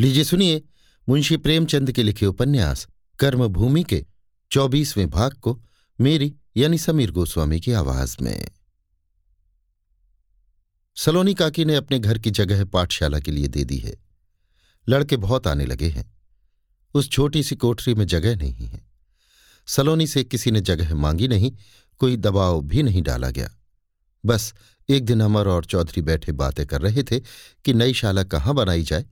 [0.00, 0.62] लीजिए सुनिए
[1.08, 2.88] मुंशी प्रेमचंद के लिखे उपन्यास,
[3.18, 4.06] कर्मभूमि के
[4.52, 5.64] चौबीसवें भाग को
[6.00, 8.50] मेरी यानी समीर गोस्वामी की आवाज़ में।
[10.96, 13.96] सलोनी काकी ने अपने घर की जगह पाठशाला के लिए दे दी है।
[14.88, 16.18] लड़के बहुत आने लगे हैं।
[16.94, 18.86] उस छोटी सी कोठरी में जगह नहीं है।
[19.66, 21.52] सलोनी से किसी ने जगह मांगी नहीं,
[21.98, 23.50] कोई दबाव भी नहीं डाला गया।
[24.26, 24.54] बस
[24.88, 27.20] एक दिन अमर और चौधरी बैठे बातें कर रहे थे
[27.64, 29.06] कि नई शाला कहाँ बनाई जाए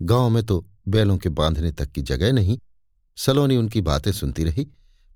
[0.00, 2.58] गाँव में तो बैलों के बांधने तक की जगह नहीं,
[3.18, 4.66] सलोनी उनकी बातें सुनती रही,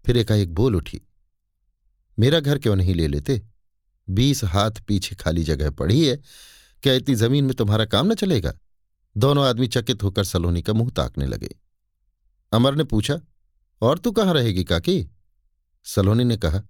[0.04, 1.00] फिर एकाएक बोल उठी,
[2.18, 3.42] मेरा घर क्यों नहीं ले लेते?
[4.08, 6.16] बीस हाथ पीछे खाली जगह पड़ी है,
[6.82, 8.52] क्या इतनी ज़मीन में तुम्हारा काम न चलेगा?
[9.16, 11.54] दोनों आदमी चकित होकर सलोनी का मुँह ताकने लगे।
[12.52, 13.20] अमर ने पूछा,
[13.82, 15.08] और तू कहाँ रहेगी काकी?
[15.86, 16.62] सलोनी ने कहा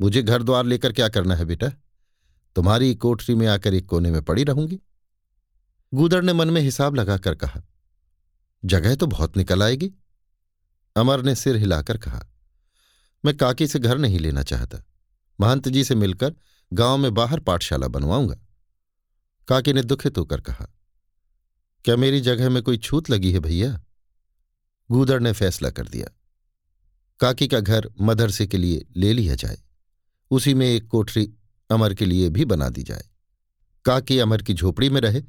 [0.00, 1.68] मुझे घर द्वार लेकर क्या करना है बेटा?
[2.56, 4.78] तुम्हारी कोठरी में आकर एक कोने में पड़ी रहूँगी।
[5.92, 7.62] गूदड़ ने मन में हिसाब लगाकर कहा,
[8.64, 9.92] जगह तो बहुत निकल आएगी।
[10.96, 12.24] अमर ने सिर हिलाकर कहा,
[13.24, 14.82] मैं काकी से घर नहीं लेना चाहता।
[15.38, 16.34] महंत जी से मिलकर
[16.72, 18.36] गाँव में बाहर पाठशाला बनवाऊँगा।
[19.48, 20.66] काकी ने दुखित होकर कहा,
[21.84, 23.80] क्या मेरी जगह में कोई छूत लगी है भैया?
[24.90, 26.06] गूदड़ ने फैसला कर दिया,
[27.20, 29.58] काकी का घर मदरसे के लिए ले लिया जाए।
[30.30, 31.32] उसी में एक कोठरी
[31.70, 33.04] अमर के लिए भी बना दी जाए।
[33.84, 35.22] काकी अमर की झोपड़ी में रहे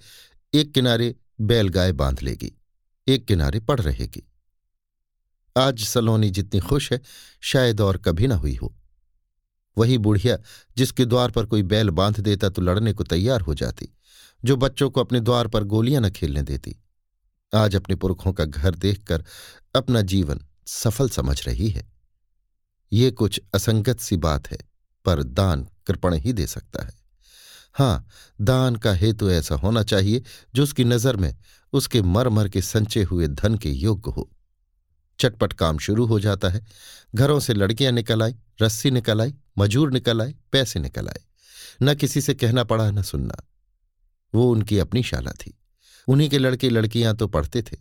[0.53, 2.51] एक किनारे बैलगाय बाँध लेगी,
[3.07, 4.23] एक किनारे पड़ रहेगी।
[5.57, 7.01] आज सलोनी जितनी खुश है,
[7.41, 8.73] शायद और कभी ना हुई हो।
[9.77, 10.37] वही बुढ़िया
[10.77, 13.89] जिसके द्वार पर कोई बैल बाँध देता तो लड़ने को तैयार हो जाती,
[14.45, 16.75] जो बच्चों को अपने द्वार पर गोलियाँ न खेलने देती।
[17.55, 19.25] आज अपने पुरखों का घर देखकर
[19.75, 21.87] अपना जीवन सफल समझ रही है।
[22.91, 24.57] ये कुछ असंगत सी बात है,
[25.05, 27.06] पर दान कृपण ही दे सकता है।
[27.77, 28.07] हाँ
[28.41, 30.23] दान का हेतु ऐसा होना चाहिए,
[30.55, 31.37] जो उसकी नज़र में,
[31.73, 34.31] उसके मर मर के संचे हुए धन के योग्य हो।
[35.19, 36.65] चटपट काम शुरू हो जाता है।
[37.15, 41.21] घरों से लड़कियाँ निकल आई, रस्सी निकल आई, मजूर निकल आए, पैसे निकल आए।
[41.81, 43.49] न किसी से कहना पड़ा, न सुनना।
[44.35, 45.59] वो उनकी अपनी शाला थी।
[46.07, 47.77] उन्हीं के लड़के लड़कियाँ तो पढ़ते थे।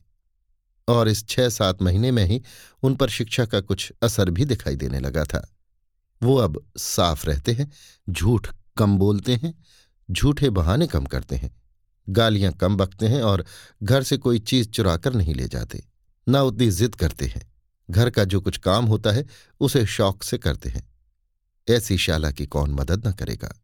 [0.89, 2.43] और इस छह सात महीने में ही
[2.83, 5.55] उन पर शिक्षा का कुछ असर भी दिखाई देने लगा था।
[6.23, 7.73] वो अब साफ़ रहते हैं,
[8.11, 9.55] झूठ कम बोलते हैं
[10.11, 11.63] झूठे बहाने कम करते हैं।
[12.09, 13.45] गालियाँ कम बकते हैं और
[13.83, 15.85] घर से कोई चीज़ चुराकर नहीं ले जाते।
[16.29, 17.53] ना उतनी जिद करते हैं।
[17.91, 19.27] घर का जो कुछ काम होता है,
[19.61, 20.95] उसे शौक से करते हैं।
[21.71, 23.63] ऐसी शाला की कौन मदद न करेगा?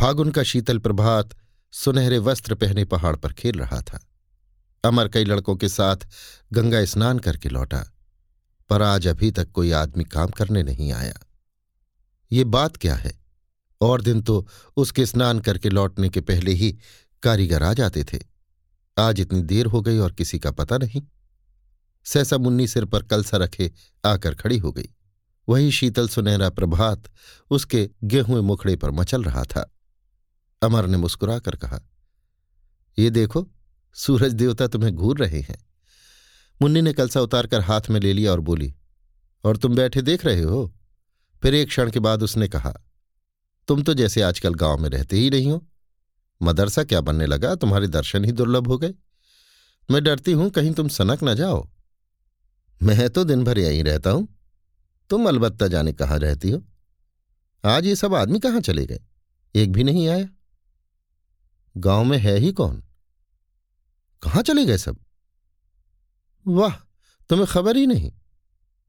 [0.00, 1.28] फागुन का शीतल प्रभात
[1.72, 4.06] सुनहरे वस्त्र पहने पहाड़ पर खेल रहा था।
[4.84, 5.96] अमर कई लड़कों के साथ
[6.52, 7.92] गंगा स्नान करके लौटा।
[8.68, 11.14] पर आज अभी तक कोई आदमी काम करने नहीं आया।
[12.32, 13.17] ये बात क्या है?
[13.80, 14.46] और दिन तो
[14.76, 16.76] उसके स्नान करके लौटने के पहले ही
[17.22, 18.18] कारीगर आ जाते थे।
[18.96, 21.02] आज इतनी देर हो गई और किसी का पता नहीं।
[22.06, 23.70] सहसा मुन्नी सिर पर कलसा रखे
[24.04, 24.88] आकर खड़ी हो गई।
[25.48, 27.10] वही शीतल सुनहरा प्रभात
[27.50, 29.70] उसके गेहूँ मुखड़े पर मचल रहा था।
[30.62, 31.80] अमर ने मुस्कुराकर कहा,
[32.98, 33.46] ये देखो,
[33.96, 35.58] सूरज देवता तुम्हें घूर रहे हैं।
[36.62, 38.74] मुन्नी ने कलसा उतारकर हाथ में ले लिया और बोली,
[39.44, 40.74] और तुम बैठे देख रहे हो?
[41.42, 42.74] फिर एक क्षण के बाद उसने कहा
[43.68, 45.66] तुम तो जैसे आजकल गाँव में रहते ही नहीं हो।
[46.42, 47.54] मदरसा क्या बनने लगा?
[47.54, 48.94] तुम्हारे दर्शन ही दुर्लभ हो गए।
[49.90, 51.70] मैं डरती हूँ कहीं तुम सनक न जाओ।
[52.82, 54.28] मैं तो दिन भर यहीं रहता हूँ।
[55.10, 56.62] तुम अलबत्ता जाने कहाँ रहती हो?
[57.64, 59.00] आज ये सब आदमी कहाँ चले गए?
[59.54, 60.28] एक भी नहीं आया।
[61.76, 62.82] गाँव में है ही कौन?
[64.22, 64.96] कहाँ चले गए सब?
[66.46, 66.74] वाह,
[67.28, 68.12] तुम्हें खबर ही नहीं।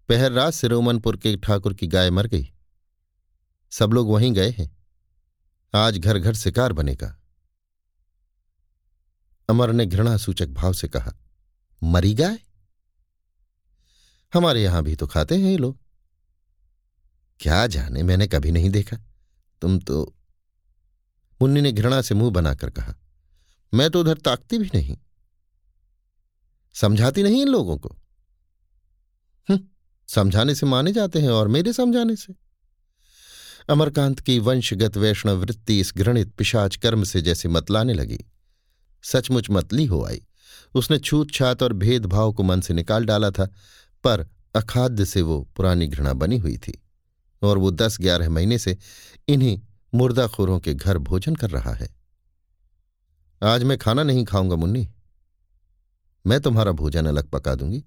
[0.09, 2.53] पहर रात सिरोमनपुर के ठाकुर की गाय मर गई।
[3.69, 4.78] सब लोग वहीं गए हैं।
[5.74, 7.19] आज घर घर शिकार बनेगा।
[9.50, 11.13] अमर ने घृणा सूचक भाव से कहा
[11.84, 12.40] मरी गाय?
[14.34, 15.78] हमारे यहाँ भी तो खाते हैं ये लोग।
[17.40, 18.97] क्या जाने मैंने कभी नहीं देखा।
[19.62, 20.16] तुम तो
[21.41, 22.96] मुन्नी ने घृणा से मुँह बनाकर कहा
[23.73, 24.97] मैं तो उधर ताकती भी नहीं।
[26.73, 27.90] समझाती नहीं इन लोगों को?
[29.49, 29.59] हम्म,
[30.08, 32.48] समझाने से माने जाते हैं और मेरे समझाने से।
[33.70, 38.18] अमरकांत की वंशगत वैष्णव वृत्ति इस घृणित पिशाच कर्म से जैसे मतलाने लगी।
[39.04, 40.26] सचमुच मतली हो आई।
[40.76, 43.46] उसने छूत छात और भेदभाव को मन से निकाल डाला था,
[44.04, 46.84] पर अखाद्य से वो पुरानी घृणा बनी हुई थी,
[47.42, 48.78] और वो दस ग्यारह महीने से
[49.28, 49.62] इन्हीं
[49.94, 51.90] मुर्दाखोरों के घर भोजन कर रहा है।
[53.44, 54.90] आज मैं खाना नहीं खाऊँगा, मुन्नी।
[56.28, 57.84] मैं तुम्हारा भोजन अलग पका दूँगी।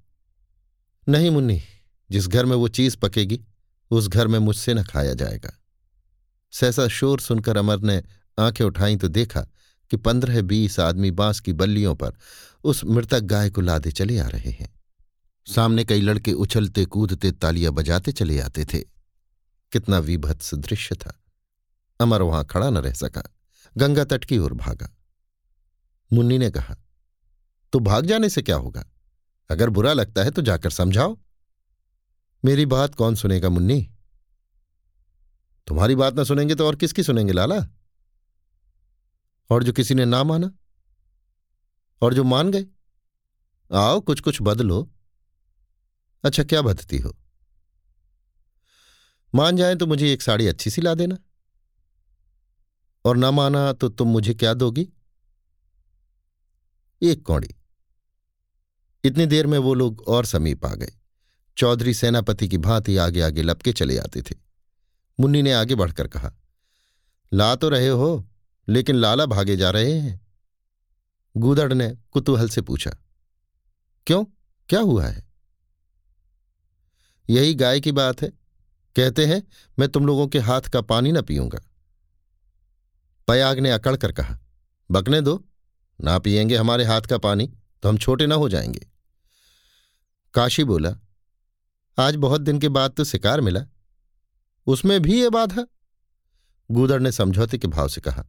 [1.09, 1.63] नहीं, मुन्नी,
[2.11, 3.45] जिस घर में वो चीज़ पकेगी,
[3.91, 5.59] उस घर में मुझसे न खाया जाएगा।
[6.53, 8.03] सहसा शोर सुनकर अमर ने
[8.39, 9.41] आँखें उठाई तो देखा
[9.91, 12.13] कि पंद्रह बीस आदमी बाँस की बल्लियों पर
[12.65, 14.81] उस मृतक गाय को लादे चले आ रहे हैं।
[15.47, 18.81] सामने कई लड़के उछलते, कूदते, तालियाँ बजाते चले आते थे।
[19.73, 21.23] कितना विभत्स दृश्य था।
[22.01, 23.23] अमर वहाँ खड़ा न रह सका।
[23.77, 24.97] गंगा तट की ओर भागा।
[26.13, 26.77] मुन्नी ने कहा
[27.73, 28.85] तो भाग जाने से क्या होगा?
[29.51, 31.19] अगर बुरा लगता है तो जाकर समझाओ।
[32.45, 33.92] मेरी बात कौन सुनेगा मुन्नी?
[35.67, 37.67] तुम्हारी बात ना सुनेंगे तो और किसकी सुनेंगे, लाला?
[39.51, 40.51] और जो किसी ने ना माना?
[42.01, 42.67] और जो मान गए?
[43.73, 44.91] आओ कुछ कुछ बदलो
[46.25, 47.17] अच्छा क्या बदती हो?
[49.35, 51.19] मान जाए तो मुझे एक साड़ी अच्छी सी ला देना।
[53.05, 54.89] और ना माना तो तुम मुझे क्या दोगी?
[57.03, 57.55] एक कौड़ी।
[59.05, 60.93] इतनी देर में वो लोग और समीप आ गए।
[61.57, 64.52] चौधरी सेनापति की भांति आगे आगे लपके चले आते थे।
[65.21, 66.33] मुन्नी ने आगे बढ़कर कहा,
[67.33, 68.29] ला तो रहे हो,
[68.69, 70.21] लेकिन लाला भागे जा रहे हैं।
[71.37, 72.91] गूदड़ ने कुतूहल से पूछा,
[74.07, 74.25] क्यों?
[74.69, 75.25] क्या हुआ है?
[77.31, 78.29] यही गाय की बात है।
[78.97, 79.43] कहते हैं,
[79.79, 81.61] मैं तुम लोगों के हाथ का पानी न पीऊँगा।
[83.29, 84.39] पयाग ने अकड़ कर कहा,
[84.91, 85.45] बकने दो,
[86.01, 87.47] ना पिएँगे हमारे हाथ का पानी
[87.83, 88.87] तो हम छोटे ना हो जाएँगे।
[90.35, 90.95] काशी बोला,
[91.99, 93.65] आज बहुत दिन के बाद तो शिकार मिला।
[94.67, 95.67] उसमें भी ये बाधा
[96.71, 98.25] गूदड़ ने समझौते के भाव से कहा,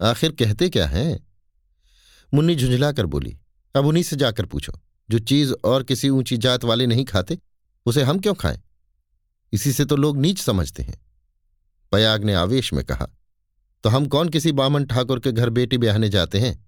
[0.00, 1.26] आखिर कहते क्या हैं?
[2.34, 3.36] मुन्नी झुंझलाकर बोली,
[3.74, 4.72] अब उन्हीं से जाकर पूछो,
[5.10, 7.38] जो चीज़ और किसी ऊँची जात वाले नहीं खाते,
[7.86, 8.60] उसे हम क्यों खाएँ?
[9.52, 11.00] इसी से तो लोग नीच समझते हैं।
[11.92, 13.08] पयाग ने आवेश में कहा
[13.84, 16.66] तो हम कौन किसी बामन ठाकुर के घर बेटी ब्याहने जाते हैं?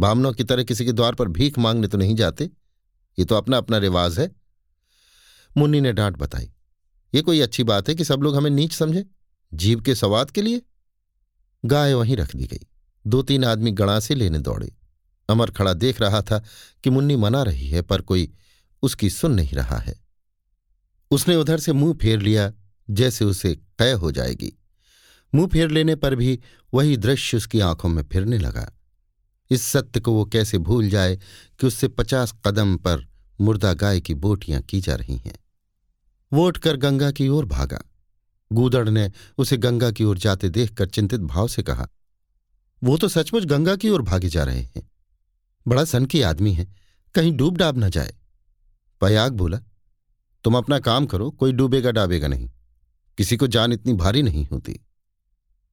[0.00, 2.50] बामनों की तरह किसी के द्वार पर भीख मांगने तो नहीं जाते?
[3.18, 4.30] ये तो अपना अपना रिवाज है।
[5.56, 6.50] मुन्नी ने डांट बताई
[7.14, 9.06] ये कोई अच्छी बात है कि सब लोग हमें नीच समझे?
[9.54, 10.62] जीव के सवाद के लिए?
[11.64, 12.66] गाय वहीं रख दी गई।
[13.06, 14.74] दो तीन आदमी गणासे लेने दौड़े।
[15.28, 16.44] अमर खड़ा देख रहा था
[16.84, 18.32] कि मुन्नी मना रही है, पर कोई
[18.82, 20.00] उसकी सुन नहीं रहा है।
[21.10, 22.52] उसने उधर से मुँह फेर लिया,
[22.90, 24.58] जैसे उसे तय हो जाएगी।
[25.34, 26.40] मुँह फेर लेने पर भी
[26.74, 28.72] वही दृश्य उसकी आँखों में फिरने लगा।
[29.50, 31.16] इस सत्य को वो कैसे भूल जाए
[31.60, 33.06] कि उससे पचास कदम पर
[33.40, 35.45] मुर्दा गाय की बोटियाँ की जा रही हैं?
[36.36, 37.82] वो उठकर गंगा की ओर भागा।
[38.52, 41.88] गूदड़ ने उसे गंगा की ओर जाते देखकर चिंतित भाव से कहा,
[42.82, 44.90] वो तो सचमुच गंगा की ओर भागे जा रहे हैं।
[45.68, 46.74] बड़ा सन की आदमी है,
[47.14, 48.14] कहीं डूब डाब न जाए।
[49.00, 49.58] पयाग बोला,
[50.44, 52.50] तुम अपना काम करो, कोई डूबेगा डाबेगा नहीं।
[53.18, 54.80] किसी को जान इतनी भारी नहीं होती।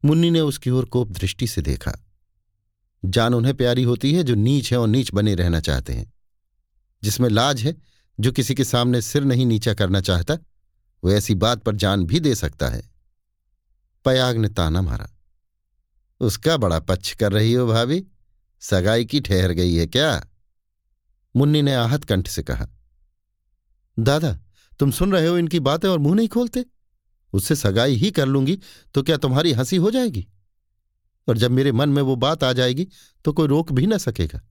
[0.06, 1.94] मुन्नी ने उसकी ओर कोप दृष्टि से देखा।
[3.06, 6.14] जान उन्हें प्यारी होती है जो नीच है और नीच बने रहना चाहते हैं।
[7.04, 7.76] जिसमें लाज है,
[8.20, 10.38] जो किसी के सामने सिर नहीं नीचा करना चाहता
[11.04, 12.90] वो ऐसी बात पर जान भी दे सकता है।
[14.06, 15.10] पयाग ने ताना मारा।
[16.20, 18.06] उसका बड़ा पक्ष कर रही हो भाभी,
[18.60, 20.28] सगाई की ठहर गई है क्या?
[21.36, 22.68] मुन्नी ने आहत कंठ से कहा।
[24.00, 24.40] दादा,
[24.80, 26.66] तुम सुन रहे हो इनकी बातें और मुँह नहीं खोलते?
[27.34, 28.60] उससे सगाई ही कर लूँगी
[28.94, 30.28] तो क्या तुम्हारी हँसी हो जाएगी?
[31.28, 32.88] और जब मेरे मन में वो बात आ जाएगी
[33.26, 34.42] तो कोई रोक भी ना सकेगा।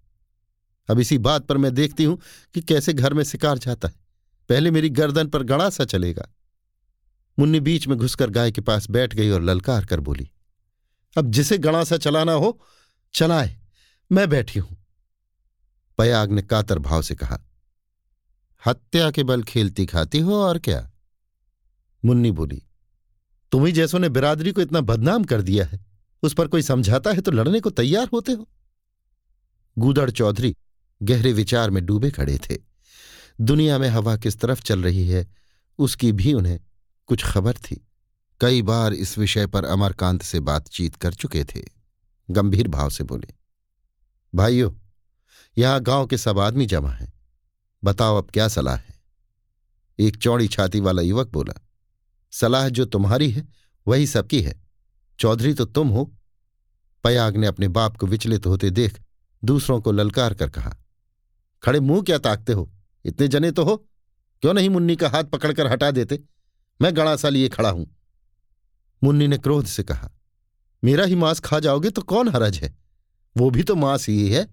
[0.88, 2.20] अब इसी बात पर मैं देखती हूँ
[2.54, 3.94] कि कैसे घर में शिकार जाता है।
[4.48, 6.28] पहले मेरी गर्दन पर गड़ा सा चलेगा।
[7.38, 10.30] मुन्नी बीच में घुसकर गाय के पास बैठ गई और ललकार कर बोली,
[11.16, 12.58] अब जिसे गणा सा चलाना हो,
[13.14, 13.56] चलाए,
[14.10, 14.76] मैं बैठी हूँ।
[15.98, 17.38] पयाग ने कातर भाव से कहा,
[18.62, 20.88] हत्या के बल खेलती खाती हो और क्या?
[22.02, 22.62] मुन्नी बोली
[23.52, 25.78] तुम्ही जैसों ने बिरादरी को इतना बदनाम कर दिया है,
[26.22, 28.48] उस पर कोई समझाता है तो लड़ने को तैयार होते हो?
[29.76, 30.54] गूदड़ चौधरी
[31.00, 32.56] गहरे विचार में डूबे खड़े थे।
[33.40, 35.26] दुनिया में हवा किस तरफ़ चल रही है,
[35.78, 36.58] उसकी भी उन्हें
[37.08, 37.76] कुछ खबर थी।
[38.40, 41.62] कई बार इस विषय पर अमरकांत से बातचीत कर चुके थे।
[42.28, 43.34] गंभीर भाव से बोले,
[44.32, 44.72] भाइयों,
[45.56, 47.12] यहाँ गाँव के सब आदमी जमा हैं।
[47.82, 49.00] बताओ अब क्या सलाह है?
[49.98, 51.54] एक चौड़ी छाती वाला युवक बोला,
[52.32, 53.46] सलाह जो तुम्हारी है,
[53.86, 54.60] वही सबकी है।
[55.18, 56.04] चौधरी तो तुम हो।
[57.04, 59.00] पयाग ने अपने बाप को विचलित होते देख
[59.42, 60.76] दूसरों को ललकार कर कहा,
[61.62, 62.70] खड़े मुँह क्या ताकते हो?
[63.04, 63.76] इतने जने तो हो।
[64.42, 66.18] क्यों नहीं मुन्नी का हाथ पकड़कर हटा देते?
[66.82, 67.86] मैं गणासा लिए खड़ा हूँ।
[69.02, 70.10] मुन्नी ने क्रोध से कहा,
[70.82, 72.74] मेरा ही मांस खा जाओगे तो कौन हरज है?
[73.36, 74.46] वो भी तो मांस ही है।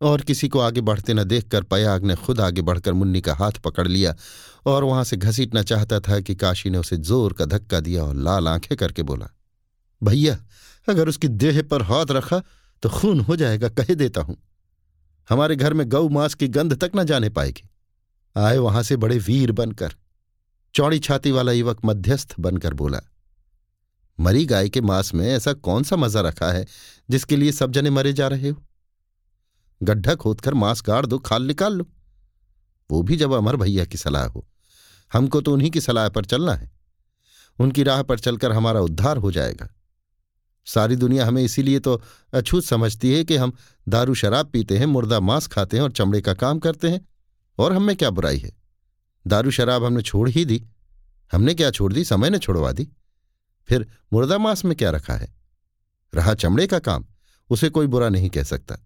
[0.00, 3.52] और किसी को आगे बढ़ते न देखकर पयाग ने खुद आगे बढ़कर मुन्नी का हाथ
[3.64, 4.14] पकड़ लिया
[4.66, 8.16] और वहाँ से घसीटना चाहता था कि काशी ने उसे ज़ोर का धक्का दिया और
[8.16, 9.28] लाल आँखें करके बोला,
[10.02, 10.36] भैया,
[10.88, 12.42] अगर उसकी देह पर हाथ रखा
[12.82, 14.36] तो खून हो जाएगा, कह देता हूँ।
[15.28, 17.68] हमारे घर में गऊ मांस की गंध तक न जाने पाएगी।
[18.36, 19.94] आए वहाँ से बड़े वीर बनकर।
[20.76, 23.00] चौड़ी छाती वाला युवक मध्यस्थ बनकर बोला,
[24.18, 26.66] मरी गाय के मांस में ऐसा कौन सा मज़ा रखा है
[27.08, 28.62] जिसके लिए सब जने मरे जा रहे हो?
[29.80, 31.86] गड्ढा खोदकर मांस गाड़ दो, खाल निकाल लो।
[32.90, 34.46] वो भी जब अमर भैया की सलाह हो,
[35.12, 36.70] हमको तो उन्हीं की सलाह पर चलना है।
[37.58, 39.68] उनकी राह पर चलकर हमारा उद्धार हो जाएगा।
[40.66, 42.00] सारी दुनिया हमें इसीलिए तो
[42.32, 43.52] अछूत समझती है कि हम
[43.86, 47.00] दारू शराब पीते हैं, मुर्दा मांस खाते हैं और चमड़े का काम करते हैं,
[47.58, 48.65] और हम क्या बुराई है?
[49.26, 50.66] दारू शराब हमने छोड़ ही दी।
[51.32, 52.04] हमने क्या छोड़ दी?
[52.04, 52.88] समय ने छोड़वा दी।
[53.68, 55.34] फिर मुर्दा मांस में क्या रखा है?
[56.14, 57.06] रहा चमड़े का काम।
[57.50, 58.76] उसे कोई बुरा नहीं कह सकता।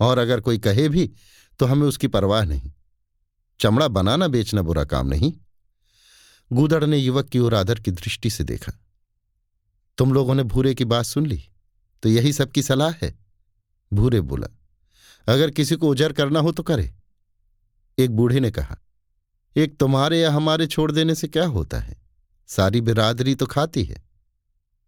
[0.00, 1.12] और अगर कोई कहे भी
[1.58, 2.72] तो हमें उसकी परवाह नहीं।
[3.60, 5.32] चमड़ा बनाना बेचना बुरा काम नहीं।
[6.52, 8.72] गूदड़ ने युवक की ओर आदर की दृष्टि से देखा।
[9.98, 11.48] तुम लोगों ने भूरे की बात सुन ली?
[12.02, 13.18] तो यही सबकी सलाह है?
[13.92, 14.48] भूरे बोला।
[15.32, 16.94] अगर किसी को उजर करना हो तो करे।
[17.98, 18.78] एक बूढ़े ने कहा
[19.58, 21.96] एक तुम्हारे या हमारे छोड़ देने से क्या होता है?
[22.48, 24.02] सारी बिरादरी तो खाती है।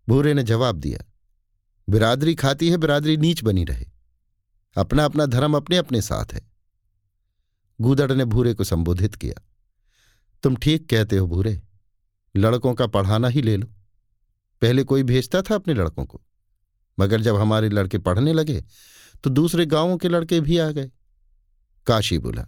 [0.08, 0.98] भूरे ने जवाब दिया,
[1.88, 3.86] बिरादरी खाती है, बिरादरी नीच बनी रहे।
[4.76, 6.42] अपना अपना धर्म अपने अपने साथ है।
[7.78, 9.42] गूदड़ ने भूरे को संबोधित किया,
[10.42, 11.60] तुम ठीक कहते हो भूरे
[12.34, 13.66] लड़कों का पढ़ाना ही ले लो।
[14.62, 16.20] पहले कोई भेजता था अपने लड़कों को,
[16.98, 18.62] मगर जब हमारे लड़के पढ़ने लगे
[19.24, 20.90] तो दूसरे गाँवों के लड़के भी आ गए।
[21.86, 22.46] काशी बोला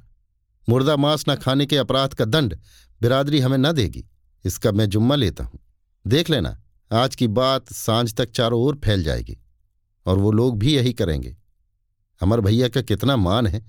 [0.69, 2.59] मुर्दा मांस न खाने के अपराध का दंड
[3.02, 4.04] बिरादरी हमें न देगी।
[4.45, 5.61] इसका मैं जुम्मा लेता हूँ।
[6.07, 9.38] देख लेना, आज की बात साँझ तक चारों ओर फैल जाएगी,
[10.07, 11.37] और वो लोग भी यही करेंगे।
[12.21, 13.64] अमर भैया का कितना मान है।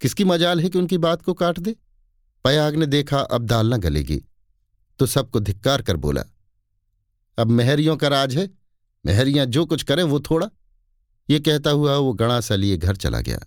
[0.00, 1.76] किसकी मजाल है कि उनकी बात को काट दे?
[2.44, 4.22] पयाग ने देखा, अब दाल न गलेगी।
[4.98, 6.22] तो सबको धिक्कार कर बोला,
[7.38, 8.48] अब मेहरियों का राज है।
[9.06, 10.48] मेहरियाँ जो कुछ करें वो थोड़ा।
[11.30, 13.40] ये कहता हुआ वो गणा सा लिए घर चला गया।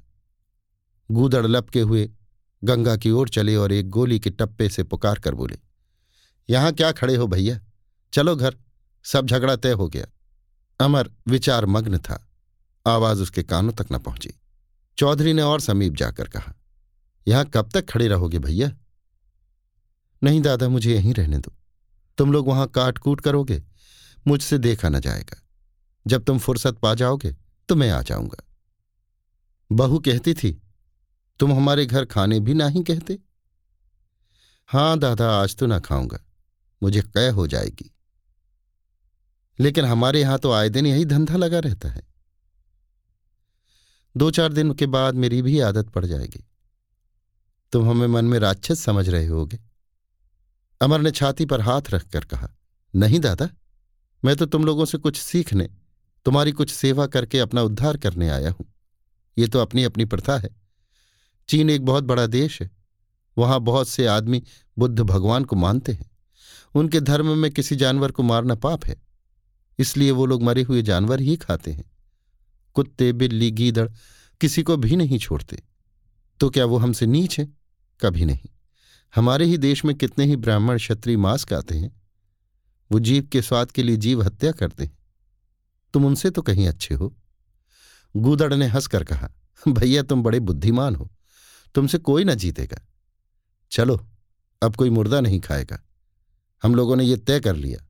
[1.12, 2.10] गूदड़ लपके हुए
[2.66, 5.58] गंगा की ओर चले और एक गोली के टप्पे से पुकार कर बोले,
[6.50, 7.60] यहाँ क्या खड़े हो भैया?
[8.14, 8.56] चलो घर,
[9.06, 10.06] सब झगड़ा तय हो गया।
[10.80, 12.22] अमर विचार मग्न था।
[12.86, 14.34] आवाज़ उसके कानों तक न पहुँची।
[14.98, 16.54] चौधरी ने और समीप जाकर कहा,
[17.28, 18.72] यहाँ कब तक खड़े रहोगे भैया?
[20.22, 21.54] नहीं दादा, मुझे यहीं रहने दो।
[22.18, 23.62] तुम लोग वहाँ काट कूट करोगे,
[24.28, 25.42] मुझसे देखा न जाएगा।
[26.06, 27.36] जब तुम फुर्सत पा जाओगे
[27.70, 28.44] तो मैं आ जाऊँगा।
[29.72, 30.62] बहू कहती थी
[31.40, 33.20] तुम हमारे घर खाने भी ना ही कहते।
[34.68, 36.20] हाँ, दादा, आज तो ना खाऊँगा।
[36.84, 37.92] मुझे कै हो जाएगी।
[39.60, 42.08] लेकिन हमारे यहाँ तो आए दिन यही धंधा लगा रहता है।
[44.18, 46.48] दो चार दिन के बाद मेरी भी आदत पड़ जाएगी।
[47.72, 49.60] तुम हमें मन में राक्षस समझ रहे होगे।
[50.82, 52.50] अमर ने छाती पर हाथ रखकर कहा,
[52.96, 53.50] नहीं दादा,
[54.26, 55.70] मैं तो तुम लोगों से कुछ सीखने,
[56.26, 58.74] तुम्हारी कुछ सेवा करके अपना उद्धार करने आया हूँ।
[59.38, 60.65] ये तो अपनी अपनी प्रथा है।
[61.48, 62.72] चीन एक बहुत बड़ा देश है।
[63.38, 64.44] वहाँ बहुत से आदमी
[64.80, 66.12] बुद्ध भगवान को मानते हैं।
[66.76, 69.02] उनके धर्म में किसी जानवर को मारना पाप है।
[69.80, 71.92] इसलिए वो लोग मरे हुए जानवर ही खाते हैं।
[72.74, 73.90] कुत्ते, बिल्ली, गीदड़
[74.42, 75.64] किसी को भी नहीं छोड़ते।
[76.40, 77.48] तो क्या वो हमसे नीच है?
[78.02, 78.50] कभी नहीं।
[79.16, 82.02] हमारे ही देश में कितने ही ब्राह्मण क्षत्रिय मांस खाते हैं।
[82.92, 84.98] वो जीव के स्वाद के लिए जीव हत्या करते हैं।
[85.94, 87.18] तुम उनसे तो कहीं अच्छे हो।
[88.18, 89.32] गूदड़ ने हंसकर कहा,
[89.68, 91.12] भैया, तुम बड़े बुद्धिमान हो।
[91.76, 92.88] तुमसे कोई ना जीतेगा।
[93.72, 94.08] चलो,
[94.62, 95.84] अब कोई मुर्दा नहीं खाएगा।
[96.64, 97.88] हम लोगों ने ये तय कर लिया।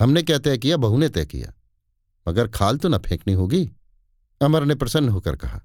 [0.00, 0.76] हमने क्या तय किया?
[0.76, 1.52] बहू ने तय किया।
[2.28, 3.70] मगर खाल तो ना फेंकनी होगी।
[4.42, 5.60] अमर ने प्रसन्न होकर कहा,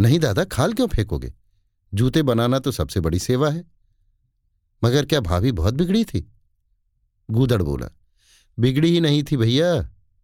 [0.00, 1.34] नहीं दादा, खाल क्यों फेंकोगे?
[1.94, 3.64] जूते बनाना तो सबसे बड़ी सेवा है।
[4.84, 6.32] मगर क्या भाभी बहुत बिगड़ी थी?
[7.30, 7.88] गूदड़ बोला,
[8.58, 9.74] बिगड़ी ही नहीं थी भैया।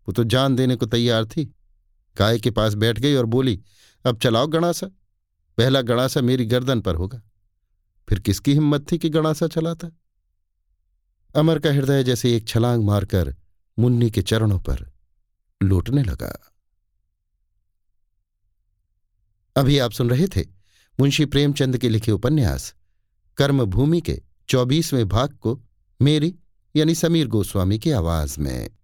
[0.09, 1.55] वो तो जान देने को तैयार थी।
[2.19, 3.63] गाय के पास बैठ गई और बोली,
[4.07, 4.91] अब चलाओ गणासा।
[5.57, 7.23] पहला गणासा मेरी गर्दन पर होगा।
[8.09, 9.89] फिर किसकी हिम्मत थी कि गणासा चलाता?
[11.37, 13.37] अमर का हृदय जैसे एक छलांग मारकर
[13.79, 14.93] मुन्नी के चरणों पर
[15.63, 16.53] लौटने लगा।
[19.57, 20.41] अभी आप सुन रहे थे
[21.01, 22.75] मुंशी प्रेमचंद के लिखे उपन्यास,
[23.37, 25.63] कर्मभूमि के चौबीसवें भाग को
[26.03, 26.39] मेरी
[26.77, 28.76] यानी समीर गोस्वामी की आवाज़ में।